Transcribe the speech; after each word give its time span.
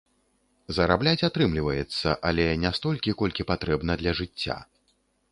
Зарабляць 0.75 1.25
атрымліваецца, 1.27 2.13
але 2.29 2.45
не 2.63 2.71
столькі, 2.77 3.13
колькі 3.19 3.45
патрэбна 3.51 3.99
для 4.01 4.15
жыцця. 4.21 4.57